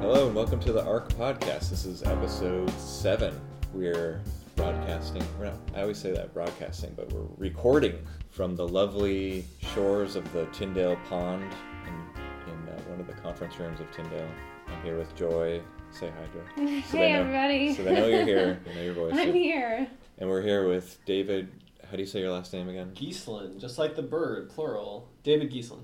[0.00, 1.70] Hello and welcome to the ARC podcast.
[1.70, 3.38] This is episode seven.
[3.72, 4.20] We're
[4.56, 5.22] broadcasting.
[5.38, 7.98] We're not, I always say that broadcasting, but we're recording
[8.30, 9.44] from the lovely
[9.74, 11.44] shores of the Tyndale Pond
[11.86, 14.28] in, in uh, one of the conference rooms of Tyndale.
[14.68, 15.60] I'm here with Joy.
[15.90, 16.80] Say hi, Joy.
[16.82, 17.74] So hey, know- everybody.
[17.74, 18.60] So they know you're here.
[18.64, 19.14] They know your voice.
[19.14, 19.86] I'm here.
[20.18, 21.48] And we're here with David.
[21.84, 22.92] How do you say your last name again?
[22.94, 25.08] Geeslin, just like the bird, plural.
[25.24, 25.82] David Geeslin.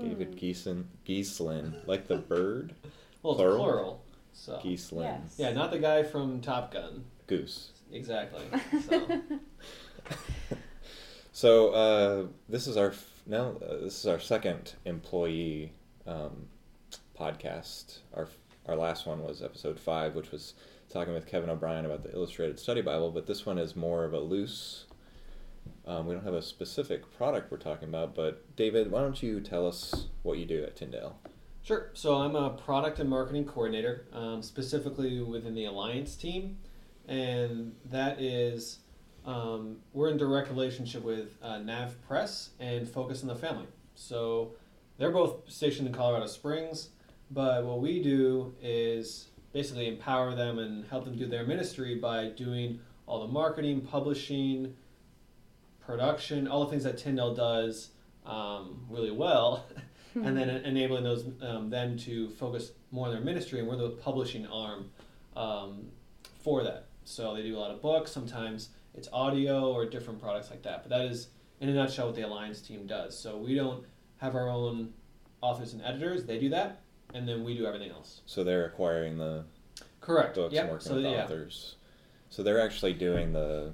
[0.00, 0.84] David Geeslin.
[1.06, 2.74] Geeslin, like the bird.
[3.22, 3.64] Well, it's Plural?
[3.64, 4.04] plural.
[4.32, 4.60] So.
[4.64, 5.02] Geeslin.
[5.02, 5.34] Yes.
[5.38, 7.04] Yeah, not the guy from Top Gun.
[7.26, 7.70] Goose.
[7.92, 8.42] Exactly.
[8.88, 9.20] So.
[11.32, 15.72] So uh, this is our f- now uh, this is our second employee
[16.06, 16.48] um,
[17.18, 18.00] podcast.
[18.12, 18.28] Our
[18.66, 20.52] our last one was episode five, which was
[20.90, 23.10] talking with Kevin O'Brien about the Illustrated Study Bible.
[23.10, 24.84] But this one is more of a loose.
[25.86, 29.40] Um, we don't have a specific product we're talking about, but David, why don't you
[29.40, 31.18] tell us what you do at Tyndale?
[31.62, 31.90] Sure.
[31.92, 36.56] So I'm a product and marketing coordinator, um, specifically within the Alliance team,
[37.06, 38.78] and that is
[39.26, 43.66] um, we're in direct relationship with uh, Nav Press and Focus on the Family.
[43.94, 44.52] So
[44.96, 46.88] they're both stationed in Colorado Springs,
[47.30, 52.28] but what we do is basically empower them and help them do their ministry by
[52.28, 54.74] doing all the marketing, publishing,
[55.84, 57.90] production, all the things that Tyndale does
[58.24, 59.66] um, really well.
[60.14, 63.90] and then enabling those um, them to focus more on their ministry, and we're the
[63.90, 64.90] publishing arm
[65.36, 65.86] um,
[66.42, 66.86] for that.
[67.04, 68.10] So they do a lot of books.
[68.12, 70.82] Sometimes it's audio or different products like that.
[70.82, 71.28] But that is,
[71.60, 73.18] in a nutshell, what the Alliance team does.
[73.18, 73.84] So we don't
[74.18, 74.92] have our own
[75.40, 76.80] authors and editors; they do that,
[77.14, 78.20] and then we do everything else.
[78.26, 79.44] So they're acquiring the
[80.00, 80.34] Correct.
[80.34, 80.62] books Yep.
[80.64, 81.24] and working So with yeah.
[81.24, 81.76] authors.
[82.30, 83.72] So they're actually doing the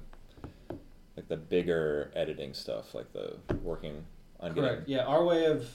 [1.15, 4.05] like the bigger editing stuff, like the working
[4.39, 4.87] on Correct.
[4.87, 5.67] Yeah, our way of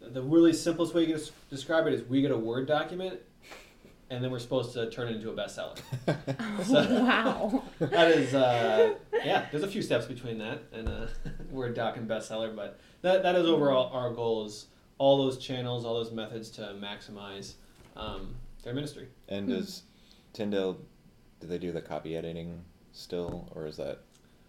[0.00, 3.20] the really simplest way you can describe it is we get a Word document,
[4.10, 5.78] and then we're supposed to turn it into a bestseller.
[6.64, 7.62] So- wow.
[7.78, 11.06] that is uh, yeah there's a few steps between that and uh,
[11.50, 14.66] word doc and bestseller but that, that is overall our goal is
[14.98, 17.54] all those channels all those methods to maximize
[17.96, 19.82] um, their ministry and does
[20.32, 20.78] Tyndale
[21.40, 22.60] do they do the copy editing
[22.92, 24.00] still, or is that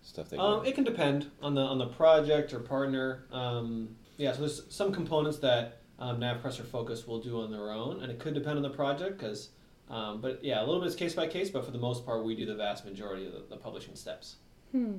[0.01, 0.41] stuff they do?
[0.43, 4.61] um, it can depend on the on the project or partner um, yeah so there's
[4.69, 8.33] some components that um, navpress or focus will do on their own and it could
[8.35, 9.49] depend on the project because
[9.89, 12.23] um, but yeah a little bit is case by case but for the most part
[12.23, 14.35] we do the vast majority of the, the publishing steps
[14.71, 14.97] Hmm.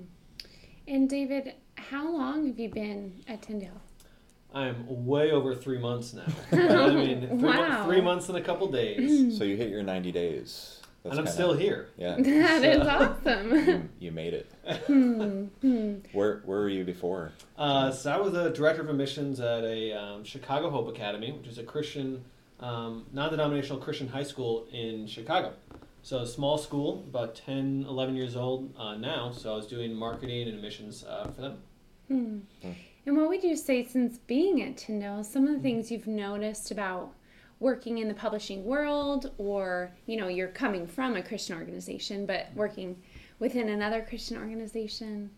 [0.88, 3.80] And David, how long have you been at Tyndale?
[4.53, 6.25] I'm way over three months now.
[6.53, 7.86] I mean, three, mo- Wow.
[7.86, 11.25] three months and a couple days, so you hit your ninety days, That's and I'm
[11.27, 11.88] kinda- still here.
[11.97, 13.55] Yeah, That is So- awesome.
[13.69, 14.50] you, you made it.
[14.87, 15.44] hmm.
[15.62, 15.94] Hmm.
[16.12, 17.33] Where where were you before?
[17.56, 21.47] Uh, so I was a director of admissions at a um, Chicago Hope Academy, which
[21.47, 22.22] is a Christian,
[22.60, 25.53] um, non-denominational Christian high school in Chicago.
[26.03, 29.33] So a small school, about 10, 11 years old uh, now.
[29.33, 31.59] So I was doing marketing and admissions uh, for them.
[32.09, 32.39] Hmm.
[32.62, 32.72] Hmm.
[33.06, 36.71] And what would you say, since being at Tyndale, some of the things you've noticed
[36.71, 37.12] about
[37.60, 42.48] working in the publishing world, or you know, you're coming from a Christian organization, but
[42.54, 43.00] working
[43.38, 45.31] within another Christian organization?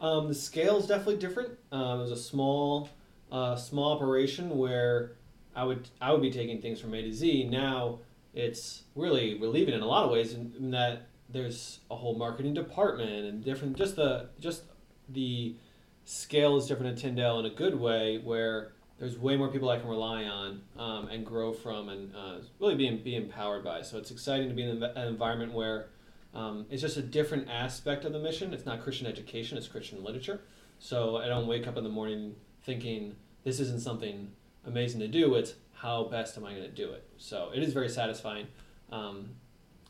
[0.00, 1.50] Um, the scale is definitely different.
[1.72, 2.88] Um, it was a small,
[3.32, 5.12] uh, small operation where
[5.54, 7.48] I would I would be taking things from A to Z.
[7.50, 7.98] Now
[8.32, 12.54] it's really relieving in a lot of ways in, in that there's a whole marketing
[12.54, 13.76] department and different.
[13.76, 14.62] Just the just
[15.08, 15.56] the
[16.04, 19.78] scale is different at Tyndale in a good way where there's way more people I
[19.78, 23.82] can rely on um, and grow from and uh, really be, be empowered by.
[23.82, 25.90] So it's exciting to be in an environment where
[26.34, 28.52] um, it's just a different aspect of the mission.
[28.52, 30.40] It's not Christian education, it's Christian literature.
[30.78, 33.14] So I don't wake up in the morning thinking
[33.44, 34.32] this isn't something
[34.66, 35.34] amazing to do.
[35.36, 37.08] It's how best am I going to do it?
[37.16, 38.48] So it is very satisfying
[38.90, 39.30] um,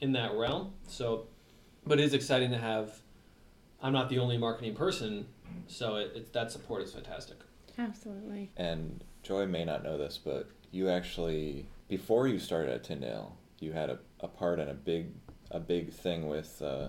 [0.00, 0.72] in that realm.
[0.86, 1.28] So,
[1.86, 3.00] but it is exciting to have.
[3.82, 5.26] I'm not the only marketing person,
[5.68, 7.38] so it, it, that support is fantastic.
[7.78, 8.50] Absolutely.
[8.56, 13.72] And Joy may not know this, but you actually before you started at Tyndale, you
[13.72, 15.12] had a, a part in a big
[15.50, 16.88] a big thing with uh,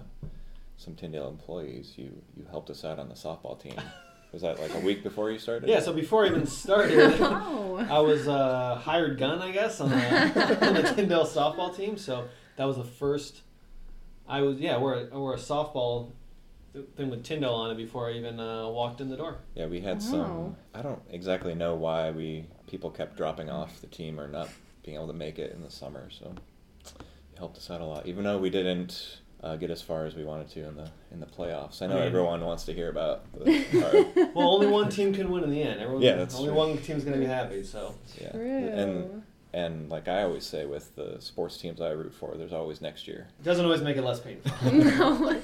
[0.78, 1.94] some Tyndale employees.
[1.98, 3.76] You you helped us out on the softball team.
[4.32, 5.70] Was that like a week before you started?
[5.70, 5.80] Yeah.
[5.80, 7.84] So before I even started, Oh.
[7.90, 9.96] I was a hired gun, I guess, on the,
[10.68, 11.98] on the Tyndale softball team.
[11.98, 13.42] So that was the first.
[14.28, 16.12] I was yeah, we're a, we're a softball
[16.96, 19.38] thing with Tyndale on it before I even uh, walked in the door.
[19.56, 20.10] Yeah, we had Wow.
[20.12, 20.56] some.
[20.74, 24.50] I don't exactly know why we people kept dropping off the team or not
[24.84, 26.10] being able to make it in the summer.
[26.12, 26.34] So
[26.86, 30.16] it helped us out a lot, even though we didn't uh, get as far as
[30.16, 31.82] we wanted to in the in the playoffs.
[31.82, 33.64] I know I mean- everyone wants to hear about the,
[34.26, 35.80] our, Well, only one team can win in the end.
[35.82, 36.58] Everyone, Yeah, that's only true.
[36.58, 37.64] one team's going to be happy.
[37.64, 38.42] So yeah, True.
[38.70, 42.82] and and like I always say with the sports teams I root for, there's always
[42.82, 43.28] next year.
[43.40, 44.52] It doesn't always make it less painful.
[44.72, 45.36] no.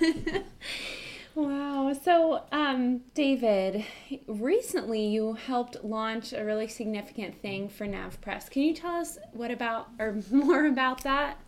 [1.36, 1.94] Wow.
[2.04, 3.86] So, um, David,
[4.28, 8.50] recently you helped launch a really significant thing for Nav Press.
[8.50, 11.40] Can you tell us what about or more about that?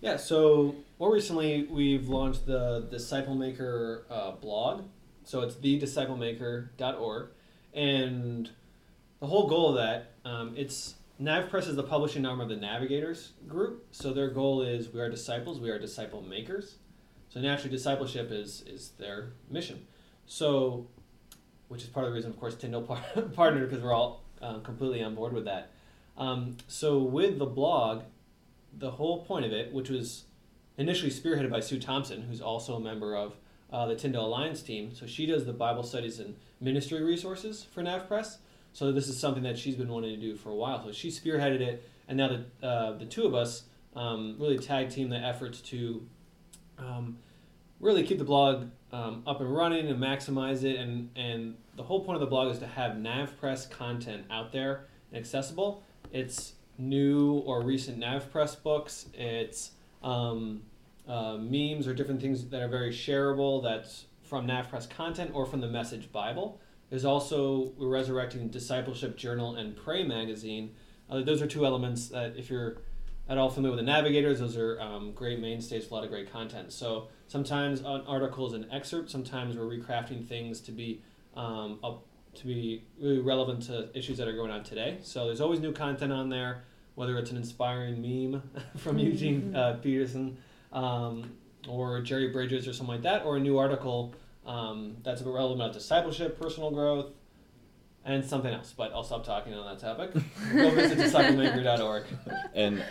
[0.00, 4.84] Yeah, so more recently we've launched the Disciple Maker uh, blog.
[5.24, 7.28] So it's thedisciplemaker.org.
[7.74, 8.50] And
[9.20, 13.32] the whole goal of that, um, it's NavPress is the publishing arm of the Navigators
[13.46, 13.86] group.
[13.92, 16.76] So their goal is we are disciples, we are disciple makers.
[17.32, 19.86] So naturally, discipleship is is their mission.
[20.26, 20.86] So,
[21.68, 23.02] which is part of the reason, of course, Tyndale par-
[23.34, 25.70] partnered because we're all uh, completely on board with that.
[26.18, 28.02] Um, so with the blog,
[28.76, 30.24] the whole point of it, which was
[30.76, 33.34] initially spearheaded by Sue Thompson, who's also a member of
[33.72, 34.94] uh, the Tyndale Alliance team.
[34.94, 38.36] So she does the Bible studies and ministry resources for NavPress.
[38.74, 40.82] So this is something that she's been wanting to do for a while.
[40.84, 43.64] So she spearheaded it, and now the uh, the two of us
[43.96, 46.06] um, really tag team the efforts to
[46.78, 47.18] um,
[47.80, 50.76] really keep the blog um, up and running and maximize it.
[50.76, 54.86] And and the whole point of the blog is to have NavPress content out there
[55.10, 55.82] and accessible.
[56.12, 59.06] It's new or recent NavPress books.
[59.14, 59.72] It's
[60.02, 60.62] um,
[61.08, 63.62] uh, memes or different things that are very shareable.
[63.62, 66.60] That's from NavPress content or from the Message Bible.
[66.90, 70.74] There's also we're resurrecting Discipleship Journal and Pray magazine.
[71.08, 72.78] Uh, those are two elements that if you're
[73.28, 76.10] at all familiar with the navigators, those are um, great mainstays, for a lot of
[76.10, 76.72] great content.
[76.72, 79.10] So sometimes an article is an excerpt.
[79.10, 81.02] Sometimes we're recrafting things to be
[81.36, 82.04] um, up,
[82.34, 84.98] to be really relevant to issues that are going on today.
[85.02, 86.64] So there's always new content on there,
[86.94, 88.42] whether it's an inspiring meme
[88.76, 90.36] from Eugene uh, Peterson
[90.72, 91.32] um,
[91.68, 94.14] or Jerry Bridges or something like that, or a new article
[94.44, 97.12] um, that's relevant about discipleship, personal growth,
[98.04, 98.74] and something else.
[98.76, 100.12] But I'll stop talking on that topic.
[100.52, 102.04] Go visit disciplemaker.org.
[102.54, 102.84] And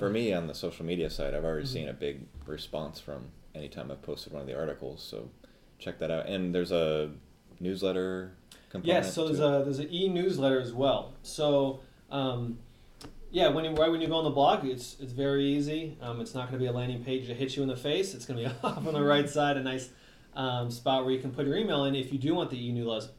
[0.00, 1.72] for me on the social media side, I've already Mhm.
[1.72, 5.02] seen a big response from anytime I've posted one of the articles.
[5.02, 5.28] So
[5.78, 6.26] check that out.
[6.26, 7.10] And there's a
[7.60, 8.32] newsletter
[8.70, 8.86] component.
[9.04, 11.12] Yes, so there's to a there's an e-newsletter as well.
[11.22, 11.80] So
[12.10, 12.58] um,
[13.30, 15.98] yeah, when you right when you go on the blog, it's it's very easy.
[16.00, 18.14] Um, it's not going to be a landing page that hits you in the face.
[18.14, 19.90] It's going to be off on the right side, a nice
[20.34, 22.56] um, spot where you can put your email in if you do want the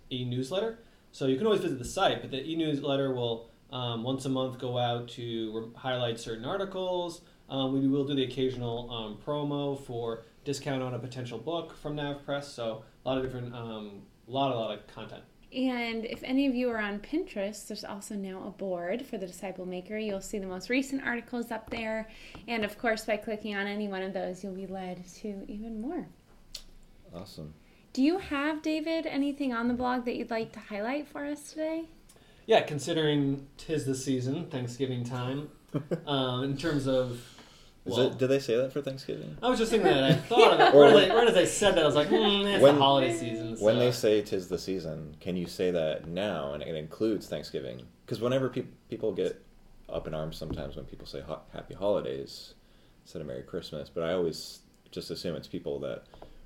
[0.09, 0.79] e-newsletter.
[1.11, 4.59] So you can always visit the site, but the e-newsletter will um, once a month
[4.59, 7.21] go out to re- highlight certain articles.
[7.49, 11.95] Um, we will do the occasional um, promo for discount on a potential book from
[11.95, 12.45] NavPress.
[12.45, 15.23] So a lot of different, um, a lot, a lot of content.
[15.53, 19.27] And if any of you are on Pinterest, there's also now a board for the
[19.27, 19.97] Disciple Maker.
[19.97, 22.07] You'll see the most recent articles up there.
[22.47, 25.81] And of course, by clicking on any one of those, you'll be led to even
[25.81, 26.07] more.
[27.13, 27.53] awesome.
[27.91, 31.51] Do you have, David, anything on the blog that you'd like to highlight for us
[31.51, 31.89] today?
[32.45, 35.49] Yeah, considering tis the season, Thanksgiving time,
[36.05, 37.21] um, in terms of.
[37.83, 39.37] Is well, it, did they say that for Thanksgiving?
[39.41, 40.03] I was just thinking that.
[40.03, 40.73] I thought of it.
[40.75, 42.75] Or- Right, as I, right as I said that, I was like, mm, it's When-
[42.75, 43.57] the holiday season.
[43.59, 47.81] When they say tis the season, can you say that now and it includes Thanksgiving?
[48.05, 49.41] Because whenever peop people get
[49.89, 52.53] up in arms sometimes when people say ho- happy holidays
[53.03, 54.59] instead of Merry Christmas, but I always
[54.91, 56.03] just assume it's people that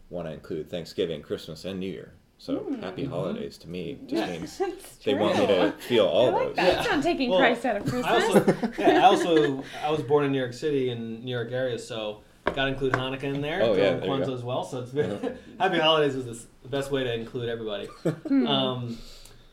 [0.09, 2.13] want to include Thanksgiving, Christmas, and New Year.
[2.37, 2.75] So Hmm.
[2.81, 3.09] happy Mhm.
[3.09, 4.31] holidays to me just Yeah.
[4.37, 4.61] means
[5.05, 6.55] they want me to feel I all like those.
[6.57, 6.85] that.
[6.85, 6.95] Yeah.
[6.95, 8.05] Not taking Well, Christ out of Christmas.
[8.05, 11.51] I also, yeah, I also, I was born in New York City in New York
[11.51, 13.61] area, so got to include Hanukkah in there.
[13.63, 14.33] Oh, throw yeah, there you Kwanzaa go.
[14.33, 14.63] as well.
[14.65, 15.29] So it's been, Uh-huh.
[15.59, 17.85] Happy Holidays was the best way to include everybody.
[18.27, 18.45] Hmm.
[18.47, 18.97] Um,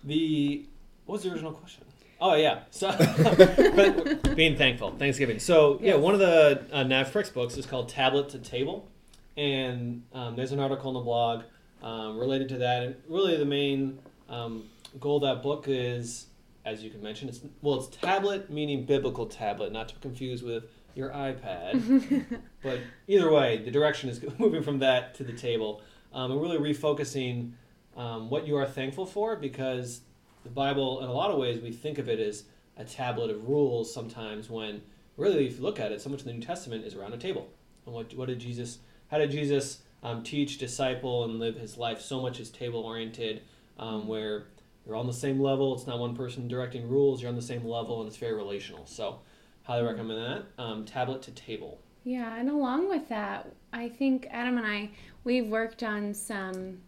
[0.05, 0.67] the
[1.07, 1.85] what was the original question?
[2.21, 5.39] Oh yeah, so but being thankful, Thanksgiving.
[5.39, 6.01] So yeah, Yes.
[6.03, 8.89] one of the uh, NavPress books is called Tablet to Table,
[9.37, 11.43] and um, there's an article on the blog
[11.83, 12.83] um, related to that.
[12.85, 13.99] And really, the main
[14.29, 14.65] um,
[15.01, 16.27] goal of that book is,
[16.65, 20.45] as you can mention, it's well, it's tablet meaning biblical tablet, not to be confused
[20.45, 22.25] with your iPad.
[22.63, 26.59] but either way, the direction is moving from that to the table, um, and really
[26.59, 27.53] refocusing
[27.97, 30.03] um, what you are thankful for, because
[30.45, 32.45] the Bible, in a lot of ways, we think of it as
[32.77, 34.49] a tablet of rules sometimes.
[34.49, 34.83] When
[35.17, 37.19] really, if you look at it, so much of the New Testament is around a
[37.19, 37.49] table.
[37.87, 38.79] And what what did Jesus?
[39.11, 42.01] How did Jesus um, teach, disciple, and live his life?
[42.01, 43.43] So much is table oriented,
[43.79, 44.47] um, where
[44.87, 45.75] you're on the same level.
[45.75, 47.23] It's not one person directing rules.
[47.23, 48.87] You're on the same level, and it's very relational.
[48.87, 49.21] So,
[49.63, 50.63] highly recommend that.
[50.63, 51.81] Um, tablet to table.
[52.05, 54.91] Yeah, and along with that, I think Adam and I
[55.25, 56.79] we've worked on some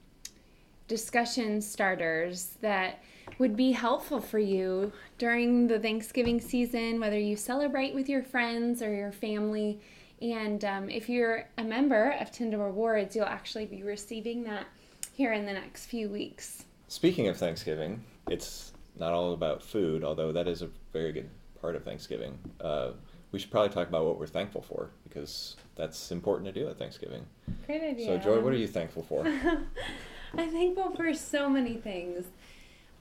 [0.89, 3.03] discussion starters that
[3.39, 8.83] would be helpful for you during the Thanksgiving season, whether you celebrate with your friends
[8.83, 9.81] or your family.
[10.25, 14.67] And um, if you're a member of Tyndale Rewards, you'll actually be receiving that
[15.13, 16.65] here in the next few weeks.
[16.89, 21.29] Speaking of Thanksgiving, it's not all about food, although that is a very good
[21.61, 22.39] part of Thanksgiving.
[22.59, 22.93] Uh,
[23.33, 26.79] we should probably talk about what we're thankful for because that's important to do at
[26.79, 27.27] Thanksgiving.
[27.67, 28.07] Great idea.
[28.07, 29.27] So, Joy, what are you thankful for?
[30.39, 32.25] I'm thankful for so many things.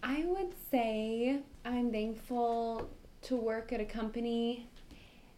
[0.01, 2.89] I would say I'm thankful
[3.21, 4.67] to work at a company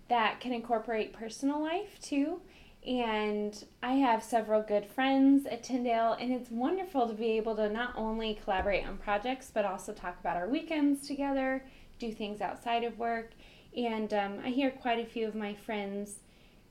[0.07, 2.41] that can incorporate personal life too.
[2.85, 7.67] And I have several good friends at Tyndale, and it's wonderful to be able to
[7.67, 11.65] not only collaborate on projects, but also talk about our weekends together,
[11.97, 13.31] do things outside of work.
[13.75, 16.19] And um, I hear quite a few of my friends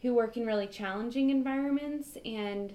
[0.02, 2.74] who work in really challenging environments, and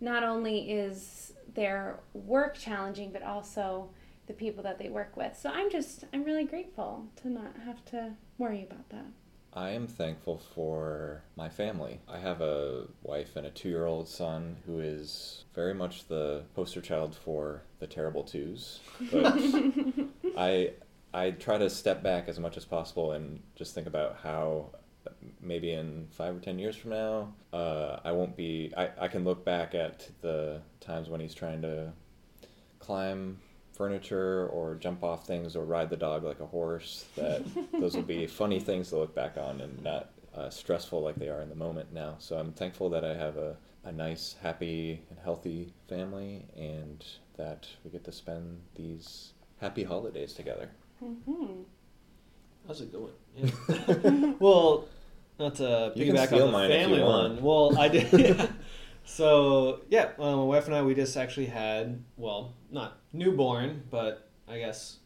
[0.00, 3.90] not only is their work challenging, but also
[4.26, 5.38] the people that they work with.
[5.38, 9.06] So I'm just, I'm really grateful to not have to worry about that.
[9.56, 12.00] I am thankful for my family.
[12.08, 16.42] I have a wife and a two year old son who is very much the
[16.54, 18.80] poster child for the terrible twos.
[19.12, 19.36] But
[20.36, 20.72] I
[21.12, 24.70] I try to step back as much as possible and just think about how
[25.40, 28.72] maybe in five or ten years from now, uh, I won't be.
[28.76, 31.92] I, I can look back at the times when he's trying to
[32.80, 33.38] climb
[33.74, 37.06] furniture or jump off things or ride the dog like a horse.
[37.16, 41.16] That those will be funny things to look back on and not uh, stressful like
[41.16, 42.16] they are in the moment now.
[42.18, 47.04] So I'm thankful that I have a, a nice, happy, and healthy family and
[47.36, 50.70] that we get to spend these happy holidays together.
[51.02, 51.62] Mm-hmm.
[52.66, 53.12] That's a good one.
[53.36, 54.32] Yeah.
[54.38, 54.86] well,
[55.38, 57.34] not to You can piggyback steal on the mine if you family want.
[57.34, 57.42] one.
[57.42, 58.48] Well, I did.
[59.14, 64.28] so yeah, um, my wife and I we just actually had well, not newborn, but
[64.48, 64.98] I guess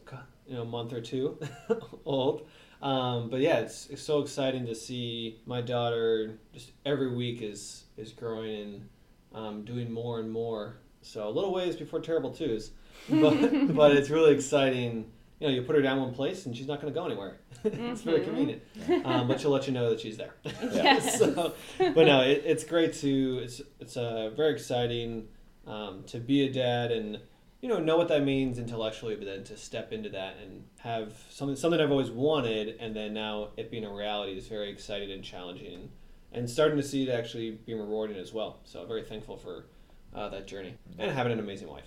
[0.47, 1.39] you know a month or two
[2.05, 2.47] old.
[2.81, 7.83] Um, but yeah, it's, it's so exciting to see my daughter just every week is
[7.97, 8.89] is growing and
[9.35, 10.77] um, doing more and more.
[11.03, 12.71] So a little ways before terrible twos,
[13.09, 13.35] but
[13.75, 15.11] but it's really exciting.
[15.39, 17.37] You know, you put her down one place and she's not going to go anywhere.
[17.63, 18.23] it's very Mhm.
[18.25, 18.61] convenient,
[19.05, 20.35] um, but she'll let you know that she's there.
[20.61, 21.17] Yes.
[21.19, 25.27] so, but no, it, it's great to it's it's uh, very exciting
[25.65, 27.19] um, to be a dad and
[27.61, 31.13] you know know what that means intellectually, but then to step into that and have
[31.29, 35.11] something something I've always wanted, and then now it being a reality is very exciting
[35.11, 35.89] and challenging, and,
[36.33, 38.59] and starting to see it actually being rewarding as well.
[38.65, 39.65] So very thankful for
[40.13, 41.85] uh, that journey and having an amazing wife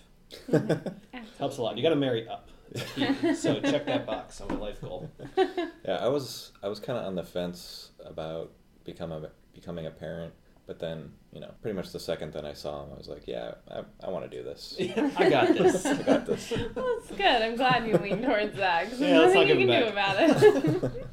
[1.39, 1.77] helps a lot.
[1.77, 2.49] You got to marry up.
[2.71, 3.35] It's key.
[3.35, 5.11] so check that box on my life goal.
[5.85, 8.53] Yeah, I was I was kind of on the fence about
[8.85, 10.33] become a, becoming a parent,
[10.67, 13.25] but then you know, pretty much the second that I saw him, I was like,
[13.27, 14.77] yeah, I, I want to do this.
[15.17, 15.85] I got this.
[15.87, 16.53] I got this.
[16.75, 17.43] Well, that's good.
[17.43, 18.89] I'm glad you lean towards that.
[18.91, 21.07] 'cause Yeah, there's nothing you can him do about it.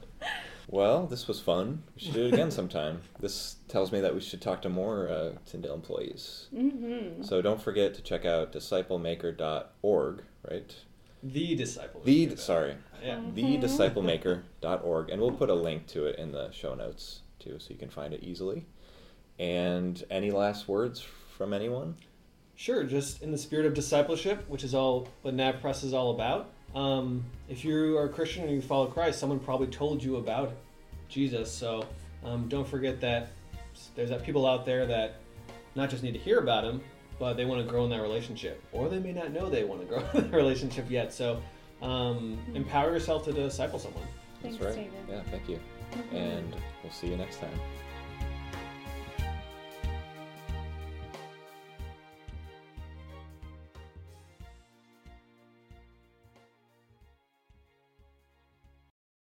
[0.72, 1.82] Well, this was fun.
[1.96, 3.02] We should do it again sometime.
[3.20, 6.46] This tells me that we should talk to more uh, Tyndale employees.
[6.54, 7.24] mm-hmm.
[7.24, 10.76] So don't forget to check out disciplemaker.org, right?
[11.22, 12.02] The disciple.
[12.04, 13.18] The sorry, Yeah.
[13.18, 13.62] Mhm.
[13.62, 17.78] thedisciplemaker.org, and we'll put a link to it in the show notes too, so you
[17.78, 18.66] can find it easily.
[19.38, 21.96] And any last words from anyone?
[22.56, 26.12] Sure, just in the spirit of discipleship, which is all what Nav Press is all
[26.12, 26.50] about.
[26.76, 30.52] Um, if you are a Christian and you follow Christ, someone probably told you about
[31.08, 31.52] Jesus.
[31.52, 31.86] So
[32.24, 33.30] um, don't forget that
[33.96, 35.16] there's that people out there that
[35.76, 36.82] not just need to hear about him,
[37.20, 39.82] but they want to grow in that relationship, or they may not know they want
[39.82, 41.14] to grow in that relationship yet.
[41.14, 41.42] So
[41.82, 44.08] um, empower yourself to disciple someone.
[44.42, 44.92] Thanks, That's right.
[44.92, 45.06] David.
[45.10, 45.60] Yeah, thank you.
[45.92, 46.14] Mhm.
[46.14, 47.60] And we'll see you next time.